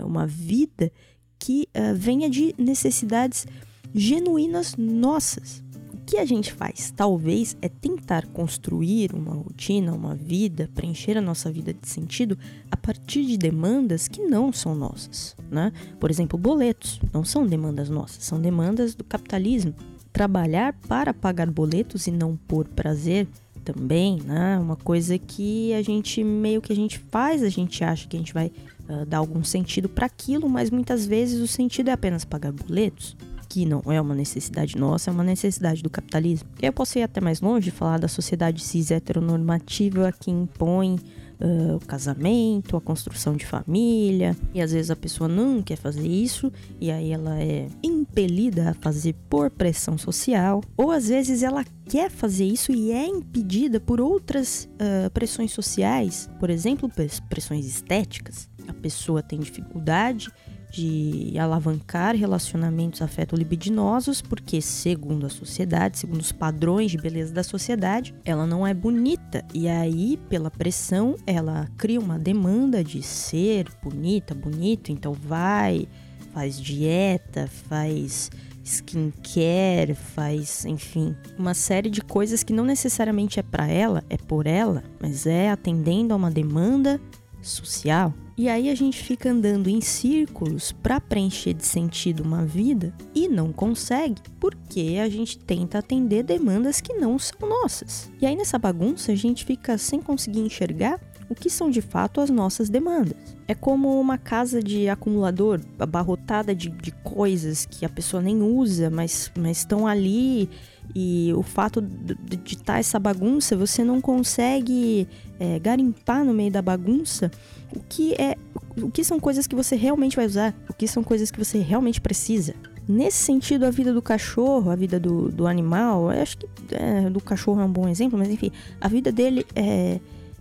uma 0.00 0.26
vida 0.26 0.92
que 1.38 1.66
venha 1.96 2.30
de 2.30 2.54
necessidades 2.56 3.46
genuínas 3.92 4.76
nossas 4.76 5.63
que 6.06 6.18
a 6.18 6.24
gente 6.24 6.52
faz, 6.52 6.92
talvez, 6.94 7.56
é 7.62 7.68
tentar 7.68 8.26
construir 8.26 9.12
uma 9.14 9.34
rotina, 9.34 9.92
uma 9.92 10.14
vida, 10.14 10.70
preencher 10.74 11.16
a 11.16 11.20
nossa 11.20 11.50
vida 11.50 11.72
de 11.72 11.88
sentido 11.88 12.38
a 12.70 12.76
partir 12.76 13.24
de 13.24 13.36
demandas 13.36 14.06
que 14.06 14.22
não 14.22 14.52
são 14.52 14.74
nossas, 14.74 15.34
né? 15.50 15.72
Por 15.98 16.10
exemplo, 16.10 16.38
boletos 16.38 17.00
não 17.12 17.24
são 17.24 17.46
demandas 17.46 17.88
nossas, 17.88 18.24
são 18.24 18.40
demandas 18.40 18.94
do 18.94 19.04
capitalismo. 19.04 19.74
Trabalhar 20.12 20.74
para 20.86 21.12
pagar 21.12 21.50
boletos 21.50 22.06
e 22.06 22.10
não 22.10 22.36
por 22.36 22.68
prazer 22.68 23.26
também, 23.64 24.20
né? 24.20 24.58
Uma 24.58 24.76
coisa 24.76 25.18
que 25.18 25.72
a 25.74 25.82
gente 25.82 26.22
meio 26.22 26.60
que 26.60 26.72
a 26.72 26.76
gente 26.76 26.98
faz, 26.98 27.42
a 27.42 27.48
gente 27.48 27.82
acha 27.82 28.06
que 28.06 28.16
a 28.16 28.20
gente 28.20 28.34
vai 28.34 28.52
uh, 28.88 29.04
dar 29.06 29.18
algum 29.18 29.42
sentido 29.42 29.88
para 29.88 30.06
aquilo, 30.06 30.48
mas 30.48 30.70
muitas 30.70 31.06
vezes 31.06 31.40
o 31.40 31.48
sentido 31.48 31.88
é 31.88 31.92
apenas 31.92 32.24
pagar 32.24 32.52
boletos 32.52 33.16
que 33.48 33.66
não 33.66 33.82
é 33.86 34.00
uma 34.00 34.14
necessidade 34.14 34.76
nossa, 34.76 35.10
é 35.10 35.12
uma 35.12 35.24
necessidade 35.24 35.82
do 35.82 35.90
capitalismo. 35.90 36.48
Eu 36.60 36.72
posso 36.72 36.98
ir 36.98 37.02
até 37.02 37.20
mais 37.20 37.40
longe 37.40 37.70
falar 37.70 37.98
da 37.98 38.08
sociedade 38.08 38.62
cis 38.62 38.90
heteronormativa 38.90 40.12
que 40.12 40.30
impõe 40.30 40.98
Uh, 41.34 41.74
o 41.74 41.80
casamento, 41.80 42.76
a 42.76 42.80
construção 42.80 43.34
de 43.34 43.44
família, 43.44 44.36
e 44.54 44.62
às 44.62 44.70
vezes 44.70 44.88
a 44.88 44.96
pessoa 44.96 45.28
não 45.28 45.60
quer 45.60 45.76
fazer 45.76 46.06
isso, 46.06 46.50
e 46.80 46.92
aí 46.92 47.10
ela 47.10 47.36
é 47.42 47.66
impelida 47.82 48.70
a 48.70 48.74
fazer 48.74 49.16
por 49.28 49.50
pressão 49.50 49.98
social, 49.98 50.62
ou 50.76 50.92
às 50.92 51.08
vezes 51.08 51.42
ela 51.42 51.64
quer 51.86 52.08
fazer 52.08 52.44
isso 52.44 52.70
e 52.70 52.92
é 52.92 53.08
impedida 53.08 53.80
por 53.80 54.00
outras 54.00 54.68
uh, 54.74 55.10
pressões 55.10 55.50
sociais, 55.50 56.30
por 56.38 56.50
exemplo, 56.50 56.88
pressões 57.28 57.66
estéticas. 57.66 58.48
A 58.68 58.72
pessoa 58.72 59.20
tem 59.20 59.40
dificuldade 59.40 60.30
de 60.74 61.38
alavancar 61.38 62.16
relacionamentos 62.16 63.00
afeto-libidinosos, 63.00 64.20
porque, 64.20 64.60
segundo 64.60 65.24
a 65.24 65.28
sociedade, 65.28 65.98
segundo 65.98 66.20
os 66.20 66.32
padrões 66.32 66.90
de 66.90 66.98
beleza 66.98 67.32
da 67.32 67.44
sociedade, 67.44 68.12
ela 68.24 68.44
não 68.44 68.66
é 68.66 68.74
bonita. 68.74 69.44
E 69.54 69.68
aí, 69.68 70.18
pela 70.28 70.50
pressão, 70.50 71.14
ela 71.26 71.68
cria 71.78 72.00
uma 72.00 72.18
demanda 72.18 72.82
de 72.82 73.02
ser 73.02 73.68
bonita, 73.80 74.34
bonito, 74.34 74.90
então 74.90 75.12
vai, 75.12 75.86
faz 76.32 76.60
dieta, 76.60 77.48
faz 77.68 78.32
skincare, 78.64 79.94
faz, 79.94 80.64
enfim, 80.64 81.14
uma 81.38 81.54
série 81.54 81.90
de 81.90 82.00
coisas 82.00 82.42
que 82.42 82.52
não 82.52 82.64
necessariamente 82.64 83.38
é 83.38 83.42
para 83.44 83.68
ela, 83.68 84.02
é 84.10 84.16
por 84.16 84.46
ela, 84.46 84.82
mas 85.00 85.24
é 85.24 85.50
atendendo 85.50 86.12
a 86.14 86.16
uma 86.16 86.30
demanda 86.30 87.00
social. 87.42 88.12
E 88.36 88.48
aí 88.48 88.68
a 88.68 88.74
gente 88.74 89.00
fica 89.00 89.30
andando 89.30 89.68
em 89.68 89.80
círculos 89.80 90.72
para 90.72 91.00
preencher 91.00 91.54
de 91.54 91.64
sentido 91.64 92.24
uma 92.24 92.44
vida 92.44 92.92
e 93.14 93.28
não 93.28 93.52
consegue, 93.52 94.20
porque 94.40 94.98
a 95.00 95.08
gente 95.08 95.38
tenta 95.38 95.78
atender 95.78 96.24
demandas 96.24 96.80
que 96.80 96.94
não 96.94 97.16
são 97.16 97.48
nossas. 97.48 98.10
E 98.20 98.26
aí 98.26 98.34
nessa 98.34 98.58
bagunça 98.58 99.12
a 99.12 99.14
gente 99.14 99.44
fica 99.44 99.78
sem 99.78 100.00
conseguir 100.00 100.40
enxergar 100.40 101.00
o 101.28 101.34
que 101.34 101.48
são 101.48 101.70
de 101.70 101.80
fato 101.80 102.20
as 102.20 102.28
nossas 102.28 102.68
demandas. 102.68 103.16
É 103.46 103.54
como 103.54 104.00
uma 104.00 104.18
casa 104.18 104.62
de 104.62 104.88
acumulador 104.88 105.60
abarrotada 105.78 106.54
de, 106.54 106.68
de 106.70 106.90
coisas 106.90 107.64
que 107.64 107.84
a 107.84 107.88
pessoa 107.88 108.22
nem 108.22 108.42
usa, 108.42 108.90
mas, 108.90 109.30
mas 109.38 109.58
estão 109.58 109.86
ali 109.86 110.50
e 110.94 111.32
o 111.34 111.42
fato 111.42 111.80
de 111.80 112.38
estar 112.46 112.74
tá 112.74 112.78
essa 112.78 112.98
bagunça, 112.98 113.56
você 113.56 113.84
não 113.84 114.00
consegue 114.00 115.08
é, 115.38 115.58
garimpar 115.58 116.24
no 116.24 116.34
meio 116.34 116.50
da 116.50 116.62
bagunça 116.62 117.30
o 117.74 117.80
que 117.88 118.14
é 118.14 118.36
o 118.76 118.90
que 118.90 119.04
são 119.04 119.20
coisas 119.20 119.46
que 119.46 119.54
você 119.54 119.76
realmente 119.76 120.16
vai 120.16 120.26
usar, 120.26 120.54
o 120.68 120.72
que 120.72 120.88
são 120.88 121.04
coisas 121.04 121.30
que 121.30 121.38
você 121.38 121.58
realmente 121.58 122.00
precisa. 122.00 122.54
Nesse 122.88 123.18
sentido, 123.18 123.64
a 123.64 123.70
vida 123.70 123.92
do 123.92 124.02
cachorro, 124.02 124.70
a 124.70 124.76
vida 124.76 124.98
do, 124.98 125.30
do 125.30 125.46
animal, 125.46 126.12
eu 126.12 126.20
acho 126.20 126.38
que 126.38 126.46
é, 126.72 127.08
do 127.08 127.20
cachorro 127.20 127.60
é 127.60 127.64
um 127.64 127.72
bom 127.72 127.88
exemplo, 127.88 128.18
mas 128.18 128.28
enfim, 128.28 128.50
a 128.80 128.88
vida 128.88 129.12
dele 129.12 129.46
é, 129.54 130.00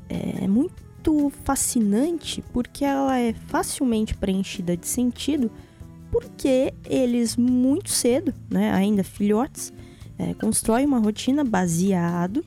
é 0.10 0.48
muito 0.48 1.32
fascinante 1.44 2.44
porque 2.52 2.84
ela 2.84 3.20
é 3.20 3.34
facilmente 3.34 4.16
preenchida 4.16 4.76
de 4.76 4.88
sentido, 4.88 5.52
porque 6.12 6.74
eles 6.90 7.38
muito 7.38 7.90
cedo, 7.90 8.34
né, 8.50 8.72
ainda 8.72 9.04
filhotes, 9.04 9.72
é, 10.18 10.34
constrói 10.34 10.86
uma 10.86 11.00
rotina 11.00 11.44
baseado 11.44 12.44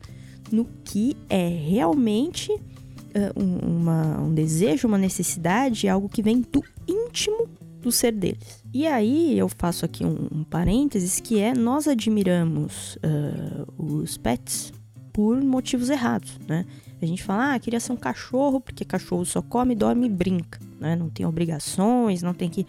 no 0.51 0.65
que 0.85 1.17
é 1.29 1.49
realmente 1.49 2.53
uh, 2.53 3.41
um, 3.43 3.59
uma, 3.59 4.21
um 4.21 4.35
desejo, 4.35 4.87
uma 4.87 4.99
necessidade, 4.99 5.89
algo 5.89 6.09
que 6.09 6.23
vem 6.23 6.41
do 6.41 6.63
íntimo 6.87 7.49
do 7.81 7.91
ser 7.91 8.13
deles. 8.13 8.63
E 8.73 8.87
aí 8.87 9.39
eu 9.39 9.49
faço 9.49 9.85
aqui 9.85 10.05
um, 10.05 10.29
um 10.33 10.45
parênteses 10.45 11.21
que 11.21 11.39
é 11.39 11.55
nós 11.55 11.89
admiramos 11.89 12.97
uh, 12.97 13.67
os 13.77 14.17
pets 14.17 14.73
por 15.13 15.41
motivos 15.43 15.89
errados, 15.89 16.39
né? 16.47 16.67
A 17.01 17.07
gente 17.07 17.23
fala, 17.23 17.55
ah, 17.55 17.59
queria 17.59 17.81
ser 17.81 17.93
um 17.93 17.97
cachorro 17.97 18.61
porque 18.61 18.85
cachorro 18.85 19.25
só 19.25 19.43
come, 19.43 19.75
dorme 19.75 20.07
e 20.07 20.11
brinca, 20.11 20.59
né? 20.81 20.97
Não 20.97 21.09
tem 21.09 21.25
obrigações, 21.25 22.23
não 22.23 22.35
tem 22.35 22.49
que 22.49 22.67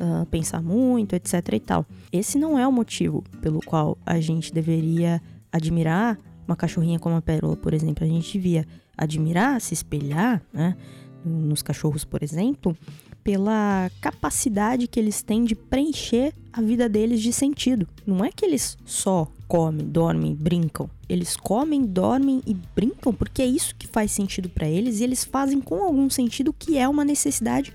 uh, 0.00 0.26
pensar 0.26 0.62
muito, 0.62 1.14
etc 1.14 1.34
e 1.52 1.60
tal. 1.60 1.86
Esse 2.12 2.38
não 2.38 2.58
é 2.58 2.66
o 2.66 2.72
motivo 2.72 3.22
pelo 3.40 3.60
qual 3.60 3.96
a 4.04 4.20
gente 4.20 4.52
deveria 4.52 5.20
admirar 5.52 6.18
uma 6.46 6.56
cachorrinha 6.56 6.98
como 6.98 7.16
a 7.16 7.22
Pérola, 7.22 7.56
por 7.56 7.74
exemplo. 7.74 8.04
A 8.04 8.08
gente 8.08 8.32
devia 8.32 8.66
admirar, 8.96 9.60
se 9.60 9.74
espelhar, 9.74 10.42
né? 10.52 10.76
Nos 11.24 11.60
cachorros, 11.60 12.02
por 12.02 12.22
exemplo, 12.22 12.76
pela 13.22 13.90
capacidade 14.00 14.88
que 14.88 14.98
eles 14.98 15.22
têm 15.22 15.44
de 15.44 15.54
preencher 15.54 16.32
a 16.52 16.62
vida 16.62 16.88
deles 16.88 17.20
de 17.20 17.32
sentido. 17.32 17.86
Não 18.06 18.24
é 18.24 18.30
que 18.32 18.44
eles 18.44 18.78
só 18.86 19.30
comem, 19.46 19.86
dormem, 19.86 20.34
brincam. 20.34 20.88
Eles 21.08 21.36
comem, 21.36 21.84
dormem 21.84 22.40
e 22.46 22.54
brincam 22.74 23.12
porque 23.12 23.42
é 23.42 23.46
isso 23.46 23.74
que 23.76 23.86
faz 23.86 24.12
sentido 24.12 24.48
para 24.48 24.66
eles 24.66 25.00
e 25.00 25.04
eles 25.04 25.24
fazem 25.24 25.60
com 25.60 25.82
algum 25.82 26.08
sentido 26.08 26.52
que 26.52 26.78
é 26.78 26.88
uma 26.88 27.04
necessidade 27.04 27.72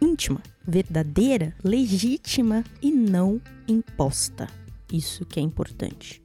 íntima, 0.00 0.40
verdadeira, 0.66 1.54
legítima 1.62 2.64
e 2.80 2.90
não 2.90 3.40
imposta. 3.68 4.48
Isso 4.92 5.24
que 5.24 5.40
é 5.40 5.42
importante. 5.42 6.22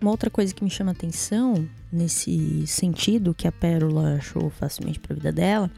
Uma 0.00 0.10
outra 0.10 0.30
coisa 0.30 0.54
que 0.54 0.64
me 0.64 0.70
chama 0.70 0.92
atenção 0.92 1.68
nesse 1.92 2.66
sentido 2.66 3.34
que 3.34 3.46
a 3.46 3.52
Pérola 3.52 4.14
achou 4.14 4.48
facilmente 4.48 4.98
para 4.98 5.12
a 5.12 5.16
vida 5.16 5.30
dela 5.30 5.70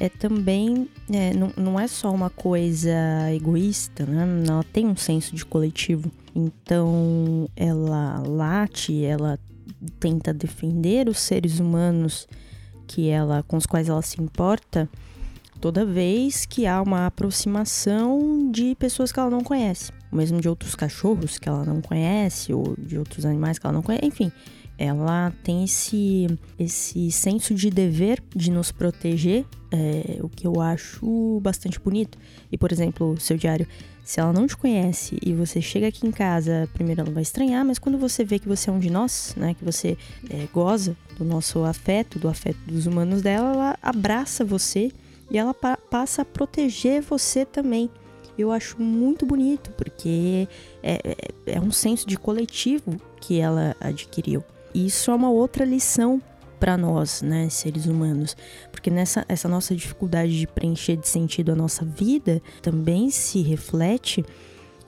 é 0.00 0.08
também 0.08 0.88
é, 1.10 1.32
não, 1.34 1.52
não 1.56 1.80
é 1.80 1.86
só 1.86 2.10
uma 2.12 2.30
coisa 2.30 2.90
egoísta, 3.32 4.04
né? 4.06 4.26
Ela 4.48 4.64
tem 4.72 4.86
um 4.86 4.96
senso 4.96 5.34
de 5.34 5.44
coletivo. 5.44 6.10
Então 6.34 7.48
ela 7.56 8.22
late, 8.26 9.04
ela 9.04 9.38
tenta 10.00 10.32
defender 10.32 11.08
os 11.08 11.18
seres 11.18 11.60
humanos 11.60 12.26
que 12.86 13.08
ela 13.08 13.42
com 13.42 13.56
os 13.56 13.66
quais 13.66 13.88
ela 13.88 14.02
se 14.02 14.20
importa 14.20 14.88
toda 15.64 15.82
vez 15.82 16.44
que 16.44 16.66
há 16.66 16.82
uma 16.82 17.06
aproximação 17.06 18.50
de 18.50 18.74
pessoas 18.74 19.10
que 19.10 19.18
ela 19.18 19.30
não 19.30 19.42
conhece, 19.42 19.92
ou 20.12 20.18
mesmo 20.18 20.38
de 20.38 20.46
outros 20.46 20.74
cachorros 20.74 21.38
que 21.38 21.48
ela 21.48 21.64
não 21.64 21.80
conhece, 21.80 22.52
ou 22.52 22.74
de 22.76 22.98
outros 22.98 23.24
animais 23.24 23.58
que 23.58 23.66
ela 23.66 23.72
não 23.72 23.80
conhece, 23.80 24.04
enfim, 24.04 24.30
ela 24.78 25.32
tem 25.42 25.64
esse, 25.64 26.26
esse 26.58 27.10
senso 27.10 27.54
de 27.54 27.70
dever 27.70 28.22
de 28.34 28.50
nos 28.50 28.72
proteger, 28.72 29.44
é, 29.70 30.18
o 30.20 30.28
que 30.28 30.46
eu 30.46 30.60
acho 30.60 31.40
bastante 31.42 31.78
bonito. 31.80 32.18
E, 32.50 32.58
por 32.58 32.72
exemplo, 32.72 33.18
seu 33.18 33.36
diário, 33.36 33.66
se 34.04 34.20
ela 34.20 34.32
não 34.32 34.46
te 34.46 34.56
conhece 34.56 35.18
e 35.22 35.32
você 35.32 35.62
chega 35.62 35.88
aqui 35.88 36.06
em 36.06 36.10
casa, 36.10 36.68
primeiro 36.74 37.00
ela 37.00 37.10
vai 37.10 37.22
estranhar, 37.22 37.64
mas 37.64 37.78
quando 37.78 37.96
você 37.96 38.24
vê 38.24 38.38
que 38.38 38.48
você 38.48 38.68
é 38.68 38.72
um 38.72 38.78
de 38.78 38.90
nós, 38.90 39.34
né, 39.36 39.54
que 39.54 39.64
você 39.64 39.96
é, 40.28 40.46
goza 40.52 40.96
do 41.16 41.24
nosso 41.24 41.64
afeto, 41.64 42.18
do 42.18 42.28
afeto 42.28 42.58
dos 42.66 42.86
humanos 42.86 43.22
dela, 43.22 43.52
ela 43.52 43.78
abraça 43.82 44.44
você 44.44 44.92
e 45.30 45.38
ela 45.38 45.54
pa 45.54 45.76
passa 45.76 46.22
a 46.22 46.24
proteger 46.24 47.00
você 47.00 47.46
também. 47.46 47.88
Eu 48.36 48.50
acho 48.50 48.80
muito 48.82 49.24
bonito, 49.24 49.70
porque 49.72 50.48
é, 50.82 51.00
é, 51.46 51.54
é 51.54 51.60
um 51.60 51.70
senso 51.70 52.06
de 52.06 52.18
coletivo 52.18 53.00
que 53.20 53.38
ela 53.38 53.76
adquiriu. 53.80 54.44
Isso 54.74 55.10
é 55.10 55.14
uma 55.14 55.30
outra 55.30 55.64
lição 55.64 56.20
para 56.58 56.76
nós, 56.76 57.22
né, 57.22 57.48
seres 57.48 57.86
humanos, 57.86 58.36
porque 58.72 58.90
nessa 58.90 59.24
essa 59.28 59.48
nossa 59.48 59.74
dificuldade 59.74 60.38
de 60.38 60.46
preencher 60.46 60.96
de 60.96 61.06
sentido 61.06 61.52
a 61.52 61.54
nossa 61.54 61.84
vida 61.84 62.40
também 62.62 63.10
se 63.10 63.42
reflete 63.42 64.24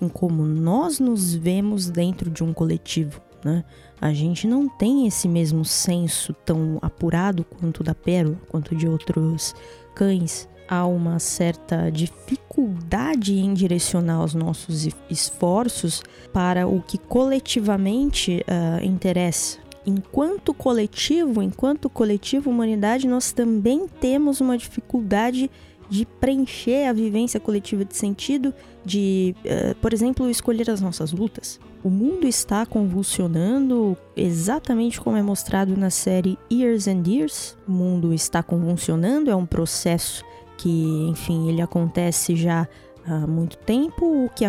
em 0.00 0.08
como 0.08 0.42
nós 0.42 0.98
nos 0.98 1.34
vemos 1.34 1.88
dentro 1.88 2.30
de 2.30 2.42
um 2.42 2.52
coletivo, 2.52 3.20
né? 3.44 3.64
A 4.00 4.12
gente 4.12 4.46
não 4.46 4.68
tem 4.68 5.06
esse 5.06 5.28
mesmo 5.28 5.64
senso 5.64 6.34
tão 6.44 6.78
apurado 6.82 7.44
quanto 7.44 7.82
da 7.82 7.94
pérola, 7.94 8.38
quanto 8.48 8.74
de 8.74 8.88
outros 8.88 9.54
cães. 9.94 10.48
Há 10.68 10.84
uma 10.86 11.18
certa 11.18 11.90
dificuldade 11.90 13.34
em 13.38 13.54
direcionar 13.54 14.24
os 14.24 14.34
nossos 14.34 14.88
esforços 15.08 16.02
para 16.32 16.66
o 16.66 16.82
que 16.82 16.98
coletivamente 16.98 18.42
uh, 18.48 18.84
interessa 18.84 19.65
enquanto 19.86 20.52
coletivo, 20.52 21.40
enquanto 21.42 21.88
coletivo 21.88 22.50
humanidade, 22.50 23.06
nós 23.06 23.32
também 23.32 23.86
temos 24.00 24.40
uma 24.40 24.58
dificuldade 24.58 25.50
de 25.88 26.04
preencher 26.04 26.88
a 26.88 26.92
vivência 26.92 27.38
coletiva 27.38 27.84
de 27.84 27.96
sentido, 27.96 28.52
de, 28.84 29.34
uh, 29.44 29.74
por 29.76 29.92
exemplo, 29.92 30.28
escolher 30.28 30.68
as 30.68 30.80
nossas 30.80 31.12
lutas. 31.12 31.60
O 31.84 31.88
mundo 31.88 32.26
está 32.26 32.66
convulsionando 32.66 33.96
exatamente 34.16 35.00
como 35.00 35.16
é 35.16 35.22
mostrado 35.22 35.76
na 35.76 35.90
série 35.90 36.36
Years 36.50 36.88
and 36.88 37.04
Years. 37.06 37.56
O 37.68 37.70
mundo 37.70 38.12
está 38.12 38.42
convulsionando, 38.42 39.30
é 39.30 39.36
um 39.36 39.46
processo 39.46 40.24
que, 40.58 41.06
enfim, 41.08 41.48
ele 41.48 41.62
acontece 41.62 42.34
já 42.34 42.66
há 43.06 43.26
muito 43.26 43.56
tempo 43.58 44.30
que, 44.34 44.44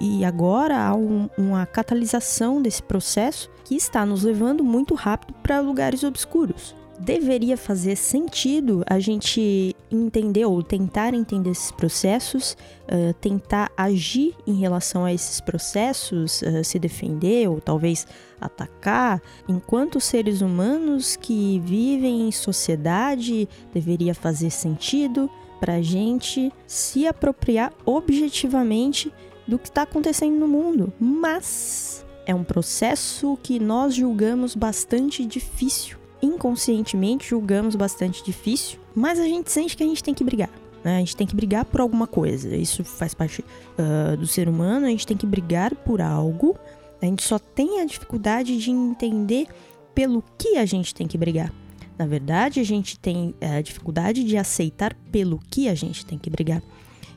e 0.00 0.24
agora 0.24 0.76
há 0.76 0.94
um, 0.94 1.28
uma 1.38 1.64
catalisação 1.66 2.60
desse 2.60 2.82
processo 2.82 3.50
que 3.64 3.74
está 3.74 4.04
nos 4.04 4.24
levando 4.24 4.64
muito 4.64 4.94
rápido 4.94 5.34
para 5.42 5.60
lugares 5.60 6.02
obscuros. 6.02 6.74
Deveria 6.98 7.56
fazer 7.56 7.96
sentido 7.96 8.82
a 8.86 8.98
gente 8.98 9.74
entender 9.90 10.44
ou 10.44 10.62
tentar 10.62 11.14
entender 11.14 11.50
esses 11.50 11.70
processos, 11.70 12.54
uh, 12.84 13.14
tentar 13.14 13.72
agir 13.74 14.34
em 14.46 14.54
relação 14.54 15.06
a 15.06 15.12
esses 15.12 15.40
processos, 15.40 16.42
uh, 16.42 16.62
se 16.62 16.78
defender 16.78 17.48
ou 17.48 17.58
talvez 17.58 18.06
atacar. 18.38 19.22
Enquanto 19.48 19.98
seres 19.98 20.42
humanos 20.42 21.16
que 21.16 21.58
vivem 21.64 22.28
em 22.28 22.32
sociedade, 22.32 23.48
deveria 23.72 24.14
fazer 24.14 24.50
sentido 24.50 25.30
para 25.60 25.74
a 25.74 25.82
gente 25.82 26.50
se 26.66 27.06
apropriar 27.06 27.72
objetivamente 27.84 29.12
do 29.46 29.58
que 29.58 29.68
está 29.68 29.82
acontecendo 29.82 30.38
no 30.38 30.48
mundo. 30.48 30.92
Mas 30.98 32.04
é 32.26 32.34
um 32.34 32.42
processo 32.42 33.38
que 33.42 33.60
nós 33.60 33.94
julgamos 33.94 34.54
bastante 34.54 35.24
difícil. 35.24 35.98
Inconscientemente 36.22 37.28
julgamos 37.28 37.74
bastante 37.74 38.24
difícil, 38.24 38.78
mas 38.94 39.18
a 39.18 39.24
gente 39.24 39.50
sente 39.50 39.76
que 39.76 39.82
a 39.82 39.86
gente 39.86 40.02
tem 40.02 40.14
que 40.14 40.24
brigar. 40.24 40.50
Né? 40.82 40.96
A 40.96 40.98
gente 41.00 41.16
tem 41.16 41.26
que 41.26 41.36
brigar 41.36 41.64
por 41.64 41.80
alguma 41.80 42.06
coisa. 42.06 42.54
Isso 42.56 42.84
faz 42.84 43.14
parte 43.14 43.42
uh, 43.42 44.16
do 44.16 44.26
ser 44.26 44.48
humano. 44.48 44.86
A 44.86 44.90
gente 44.90 45.06
tem 45.06 45.16
que 45.16 45.26
brigar 45.26 45.74
por 45.74 46.00
algo. 46.00 46.56
A 47.00 47.06
gente 47.06 47.22
só 47.22 47.38
tem 47.38 47.80
a 47.80 47.84
dificuldade 47.84 48.56
de 48.58 48.70
entender 48.70 49.46
pelo 49.94 50.22
que 50.38 50.56
a 50.56 50.64
gente 50.64 50.94
tem 50.94 51.06
que 51.06 51.18
brigar. 51.18 51.52
Na 52.00 52.06
verdade, 52.06 52.60
a 52.60 52.64
gente 52.64 52.98
tem 52.98 53.34
a 53.42 53.58
eh, 53.58 53.62
dificuldade 53.62 54.24
de 54.24 54.38
aceitar 54.38 54.96
pelo 55.12 55.38
que 55.50 55.68
a 55.68 55.74
gente 55.74 56.06
tem 56.06 56.16
que 56.16 56.30
brigar. 56.30 56.62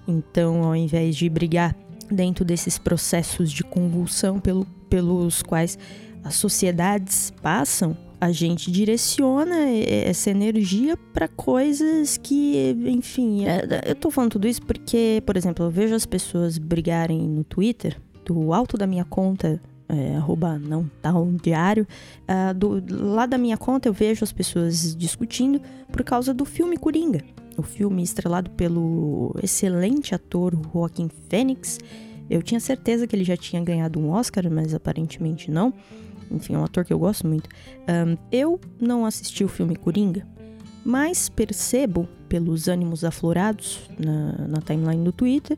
Então, 0.05 0.61
ao 0.61 0.75
invés 0.75 1.15
de 1.15 1.29
brigar 1.29 1.73
dentro 2.11 2.43
desses 2.43 2.77
processos 2.77 3.49
de 3.49 3.63
convulsão 3.63 4.41
pelo, 4.41 4.65
pelos 4.89 5.41
quais 5.41 5.79
as 6.21 6.35
sociedades 6.35 7.31
passam, 7.41 7.95
a 8.19 8.33
gente 8.33 8.69
direciona 8.69 9.55
essa 9.69 10.29
energia 10.29 10.97
para 11.13 11.29
coisas 11.29 12.17
que, 12.17 12.75
enfim, 12.85 13.45
eu 13.85 13.95
tô 13.95 14.11
falando 14.11 14.31
tudo 14.31 14.49
isso 14.49 14.63
porque, 14.63 15.23
por 15.25 15.37
exemplo, 15.37 15.63
eu 15.65 15.71
vejo 15.71 15.95
as 15.95 16.05
pessoas 16.05 16.57
brigarem 16.57 17.21
no 17.21 17.45
Twitter, 17.45 17.97
do 18.25 18.51
alto 18.51 18.77
da 18.77 18.85
minha 18.85 19.05
conta, 19.05 19.61
é, 19.93 20.15
arroba 20.15 20.57
não 20.57 20.89
tá 21.01 21.13
um 21.17 21.35
diário, 21.35 21.87
uh, 22.23 22.53
do, 22.53 22.83
lá 22.89 23.25
da 23.25 23.37
minha 23.37 23.57
conta 23.57 23.87
eu 23.87 23.93
vejo 23.93 24.23
as 24.23 24.31
pessoas 24.31 24.95
discutindo 24.95 25.61
por 25.91 26.03
causa 26.03 26.33
do 26.33 26.45
filme 26.45 26.77
Coringa. 26.77 27.21
O 27.57 27.61
filme 27.61 28.01
estrelado 28.01 28.49
pelo 28.51 29.35
excelente 29.41 30.15
ator 30.15 30.57
Joaquim 30.73 31.09
Phoenix. 31.29 31.79
Eu 32.27 32.41
tinha 32.41 32.59
certeza 32.59 33.05
que 33.05 33.15
ele 33.15 33.23
já 33.23 33.37
tinha 33.37 33.63
ganhado 33.63 33.99
um 33.99 34.09
Oscar, 34.09 34.49
mas 34.49 34.73
aparentemente 34.73 35.51
não. 35.51 35.71
Enfim, 36.31 36.55
é 36.55 36.57
um 36.57 36.63
ator 36.63 36.83
que 36.83 36.91
eu 36.91 36.97
gosto 36.97 37.27
muito. 37.27 37.47
Um, 37.81 38.17
eu 38.31 38.59
não 38.81 39.05
assisti 39.05 39.43
o 39.43 39.47
filme 39.47 39.75
Coringa, 39.75 40.25
mas 40.83 41.29
percebo 41.29 42.07
pelos 42.27 42.67
ânimos 42.67 43.03
aflorados 43.03 43.81
na, 43.99 44.47
na 44.47 44.61
timeline 44.61 45.03
do 45.03 45.11
Twitter 45.11 45.57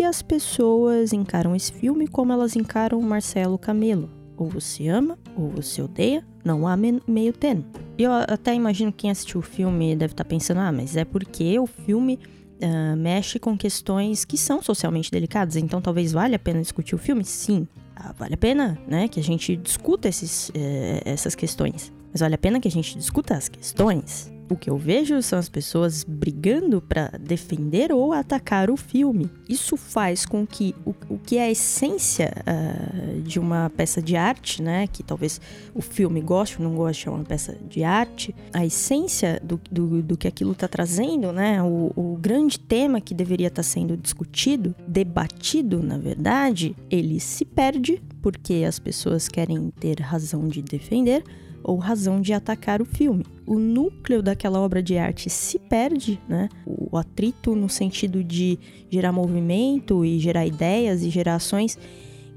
que 0.00 0.04
as 0.04 0.22
pessoas 0.22 1.12
encaram 1.12 1.54
esse 1.54 1.70
filme 1.70 2.08
como 2.08 2.32
elas 2.32 2.56
encaram 2.56 2.98
Marcelo 3.02 3.58
Camelo. 3.58 4.08
Ou 4.34 4.48
você 4.48 4.88
ama, 4.88 5.18
ou 5.36 5.50
você 5.50 5.82
odeia, 5.82 6.26
não 6.42 6.66
há 6.66 6.74
meio 6.74 7.34
termo. 7.34 7.66
Eu 7.98 8.10
até 8.10 8.54
imagino 8.54 8.90
que 8.90 9.00
quem 9.00 9.10
assistiu 9.10 9.40
o 9.40 9.42
filme 9.42 9.94
deve 9.94 10.14
estar 10.14 10.24
tá 10.24 10.30
pensando, 10.30 10.60
ah, 10.60 10.72
mas 10.72 10.96
é 10.96 11.04
porque 11.04 11.58
o 11.58 11.66
filme 11.66 12.18
uh, 12.62 12.96
mexe 12.96 13.38
com 13.38 13.58
questões 13.58 14.24
que 14.24 14.38
são 14.38 14.62
socialmente 14.62 15.10
delicadas, 15.10 15.54
então 15.54 15.82
talvez 15.82 16.12
valha 16.12 16.36
a 16.36 16.38
pena 16.38 16.62
discutir 16.62 16.94
o 16.94 16.98
filme? 16.98 17.22
Sim, 17.22 17.68
ah, 17.94 18.14
vale 18.18 18.32
a 18.32 18.38
pena, 18.38 18.78
né, 18.88 19.06
que 19.06 19.20
a 19.20 19.22
gente 19.22 19.54
discuta 19.54 20.08
esses, 20.08 20.50
eh, 20.54 21.02
essas 21.04 21.34
questões. 21.34 21.92
Mas 22.10 22.22
vale 22.22 22.36
a 22.36 22.38
pena 22.38 22.58
que 22.58 22.68
a 22.68 22.70
gente 22.70 22.96
discuta 22.96 23.34
as 23.34 23.50
questões 23.50 24.32
o 24.50 24.56
que 24.56 24.68
eu 24.68 24.76
vejo 24.76 25.22
são 25.22 25.38
as 25.38 25.48
pessoas 25.48 26.04
brigando 26.04 26.80
para 26.80 27.08
defender 27.20 27.92
ou 27.92 28.12
atacar 28.12 28.68
o 28.68 28.76
filme. 28.76 29.30
Isso 29.48 29.76
faz 29.76 30.26
com 30.26 30.46
que 30.46 30.74
o, 30.84 30.94
o 31.08 31.18
que 31.18 31.38
é 31.38 31.44
a 31.44 31.50
essência 31.50 32.32
uh, 32.40 33.22
de 33.22 33.38
uma 33.38 33.70
peça 33.70 34.02
de 34.02 34.16
arte, 34.16 34.60
né? 34.60 34.86
Que 34.88 35.02
talvez 35.02 35.40
o 35.72 35.80
filme 35.80 36.20
goste 36.20 36.60
ou 36.60 36.68
não 36.68 36.74
goste, 36.74 37.08
é 37.08 37.10
uma 37.10 37.24
peça 37.24 37.56
de 37.68 37.84
arte. 37.84 38.34
A 38.52 38.66
essência 38.66 39.40
do, 39.42 39.60
do, 39.70 40.02
do 40.02 40.16
que 40.16 40.26
aquilo 40.26 40.52
está 40.52 40.66
trazendo, 40.66 41.32
né? 41.32 41.62
O, 41.62 41.92
o 41.94 42.18
grande 42.20 42.58
tema 42.58 43.00
que 43.00 43.14
deveria 43.14 43.48
estar 43.48 43.62
tá 43.62 43.68
sendo 43.68 43.96
discutido, 43.96 44.74
debatido, 44.86 45.82
na 45.82 45.96
verdade, 45.96 46.74
ele 46.90 47.20
se 47.20 47.44
perde 47.44 48.02
porque 48.22 48.64
as 48.66 48.78
pessoas 48.78 49.28
querem 49.28 49.70
ter 49.70 50.00
razão 50.00 50.48
de 50.48 50.62
defender 50.62 51.22
ou 51.62 51.76
razão 51.76 52.20
de 52.20 52.32
atacar 52.32 52.80
o 52.80 52.84
filme. 52.84 53.24
O 53.46 53.58
núcleo 53.58 54.22
daquela 54.22 54.60
obra 54.60 54.82
de 54.82 54.96
arte 54.96 55.28
se 55.28 55.58
perde, 55.58 56.20
né? 56.28 56.48
O 56.64 56.96
atrito 56.96 57.54
no 57.54 57.68
sentido 57.68 58.24
de 58.24 58.58
gerar 58.90 59.12
movimento 59.12 60.04
e 60.04 60.18
gerar 60.18 60.46
ideias 60.46 61.02
e 61.02 61.10
gerações 61.10 61.78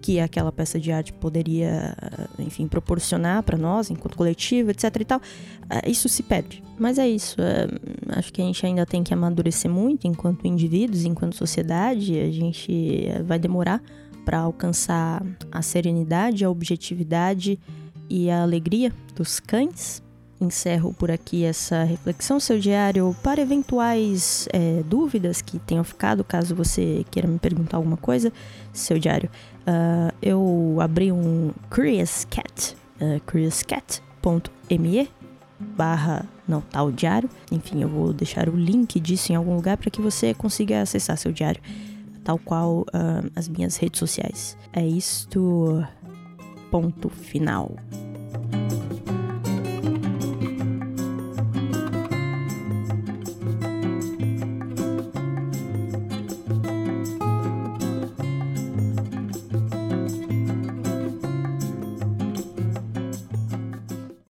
que 0.02 0.20
aquela 0.20 0.52
peça 0.52 0.78
de 0.78 0.92
arte 0.92 1.14
poderia, 1.14 1.96
enfim, 2.38 2.68
proporcionar 2.68 3.42
para 3.42 3.58
nós 3.58 3.90
enquanto 3.90 4.18
coletivo, 4.18 4.70
etc 4.70 4.94
e 5.00 5.06
tal, 5.06 5.22
ah, 5.70 5.82
isso 5.88 6.10
se 6.10 6.22
perde. 6.22 6.62
Mas 6.78 7.00
é 7.00 7.08
isso, 7.08 7.38
é, 7.40 7.68
acho 8.18 8.34
que 8.34 8.42
a 8.42 8.46
gente 8.46 8.66
ainda 8.66 8.86
tem 8.86 9.02
que 9.02 9.14
amadurecer 9.14 9.72
muito 9.72 10.06
enquanto 10.06 10.46
indivíduos, 10.46 11.06
enquanto 11.06 11.38
sociedade, 11.38 12.20
a 12.20 12.30
gente 12.30 13.06
vai 13.26 13.40
demorar 13.40 13.82
para 14.24 14.40
alcançar 14.40 15.24
a 15.52 15.62
serenidade, 15.62 16.44
a 16.44 16.50
objetividade 16.50 17.60
e 18.10 18.30
a 18.30 18.42
alegria 18.42 18.92
dos 19.16 19.40
cães. 19.40 20.02
Encerro 20.42 20.94
por 20.94 21.10
aqui 21.10 21.46
essa 21.46 21.84
reflexão, 21.84 22.40
seu 22.40 22.60
diário, 22.60 23.16
para 23.24 23.42
eventuais 23.42 24.48
é, 24.52 24.84
dúvidas 24.84 25.42
que 25.42 25.58
tenham 25.60 25.84
ficado, 25.86 26.24
caso 26.24 26.54
você 26.54 27.06
queira 27.10 27.28
me 27.28 27.40
perguntar 27.40 27.78
alguma 27.78 27.96
coisa, 27.96 28.32
seu 28.74 29.00
diário. 29.00 29.30
Uh, 29.62 30.14
eu 30.22 30.78
abri 30.82 31.14
um 31.14 31.52
Curious 31.70 32.26
Cat, 32.30 32.76
uh, 33.00 33.22
curiouscat.me 33.26 35.10
barra 35.60 36.26
não 36.48 36.62
tá 36.62 36.84
o 36.84 36.92
diário. 36.92 37.30
Enfim, 37.52 37.82
eu 37.82 37.88
vou 37.88 38.14
deixar 38.14 38.50
o 38.50 38.56
link 38.56 39.00
disso 39.00 39.32
em 39.32 39.36
algum 39.36 39.56
lugar 39.56 39.78
para 39.78 39.90
que 39.90 40.02
você 40.02 40.34
consiga 40.34 40.82
acessar 40.82 41.18
seu 41.18 41.32
diário, 41.32 41.62
tal 42.24 42.40
qual 42.40 42.82
uh, 42.82 43.30
as 43.36 43.48
minhas 43.48 43.78
redes 43.78 44.00
sociais. 44.00 44.58
É 44.72 44.86
isto 44.86 45.86
ponto 46.72 47.10
final. 47.10 47.76